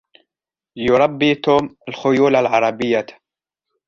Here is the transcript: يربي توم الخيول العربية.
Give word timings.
يربي 0.75 1.35
توم 1.35 1.75
الخيول 1.87 2.35
العربية. 2.35 3.05